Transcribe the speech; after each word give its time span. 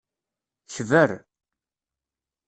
Kber. 0.73 1.11